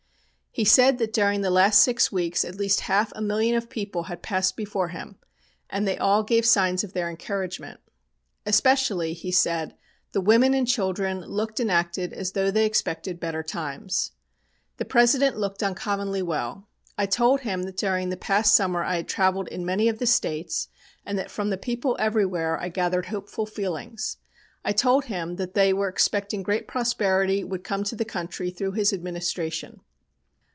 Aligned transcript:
"He 0.53 0.65
said 0.65 0.97
that 0.97 1.13
during 1.13 1.39
the 1.39 1.49
last 1.49 1.79
six 1.79 2.11
weeks 2.11 2.43
at 2.43 2.55
least 2.57 2.81
a 2.81 2.83
half 2.83 3.17
million 3.17 3.55
of 3.55 3.69
people 3.69 4.03
had 4.03 4.21
passed 4.21 4.57
before 4.57 4.89
him, 4.89 5.15
and 5.69 5.87
they 5.87 5.97
all 5.97 6.23
gave 6.23 6.45
signs 6.45 6.83
of 6.83 6.91
their 6.91 7.09
encouragement. 7.09 7.79
Especially, 8.45 9.13
he 9.13 9.31
said, 9.31 9.77
the 10.11 10.19
women 10.19 10.53
and 10.53 10.67
children 10.67 11.21
looked 11.21 11.61
and 11.61 11.71
acted 11.71 12.11
as 12.11 12.33
though 12.33 12.51
they 12.51 12.65
expected 12.65 13.17
better 13.17 13.41
times. 13.43 14.11
"The 14.75 14.83
President 14.83 15.37
looked 15.37 15.63
uncommonly 15.63 16.21
well. 16.21 16.67
I 16.97 17.05
told 17.05 17.39
him 17.39 17.63
that 17.63 17.77
during 17.77 18.09
the 18.09 18.17
past 18.17 18.53
summer 18.53 18.83
I 18.83 18.97
had 18.97 19.07
travelled 19.07 19.47
in 19.47 19.65
many 19.65 19.87
of 19.87 19.99
the 19.99 20.05
states, 20.05 20.67
and 21.05 21.17
that 21.17 21.31
from 21.31 21.49
the 21.49 21.57
people 21.57 21.95
everywhere 21.97 22.59
I 22.59 22.67
gathered 22.67 23.05
hopeful 23.05 23.45
feelings. 23.45 24.17
I 24.65 24.73
told 24.73 25.05
him 25.05 25.37
that 25.37 25.53
they 25.53 25.71
were 25.71 25.87
expecting 25.87 26.43
great 26.43 26.67
prosperity 26.67 27.45
would 27.45 27.63
come 27.63 27.85
to 27.85 27.95
the 27.95 28.03
country 28.03 28.49
through 28.51 28.73
his 28.73 28.91
administration." 28.91 29.79